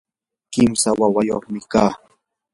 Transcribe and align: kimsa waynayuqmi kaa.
kimsa 0.53 0.89
waynayuqmi 0.99 1.59
kaa. 1.71 1.91